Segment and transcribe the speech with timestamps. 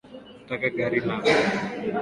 [0.41, 1.31] Nataka gari lako